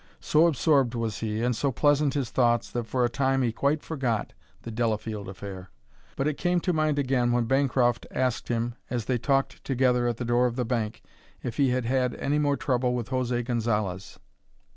So 0.19 0.47
absorbed 0.47 0.95
was 0.95 1.19
he 1.19 1.43
and 1.43 1.55
so 1.55 1.71
pleasant 1.71 2.15
his 2.15 2.31
thoughts 2.31 2.71
that 2.71 2.85
for 2.87 3.05
a 3.05 3.07
time 3.07 3.43
he 3.43 3.51
quite 3.51 3.83
forgot 3.83 4.33
the 4.63 4.71
Delafield 4.71 5.29
affair. 5.29 5.69
But 6.15 6.27
it 6.27 6.39
came 6.39 6.59
to 6.61 6.73
mind 6.73 6.97
again 6.97 7.31
when 7.31 7.45
Bancroft 7.45 8.07
asked 8.09 8.47
him, 8.47 8.73
as 8.89 9.05
they 9.05 9.19
talked 9.19 9.63
together 9.63 10.07
at 10.07 10.17
the 10.17 10.25
door 10.25 10.47
of 10.47 10.55
the 10.55 10.65
bank, 10.65 11.03
if 11.43 11.57
he 11.57 11.69
had 11.69 11.85
had 11.85 12.15
any 12.15 12.39
more 12.39 12.57
trouble 12.57 12.95
with 12.95 13.09
José 13.09 13.45
Gonzalez. 13.45 14.17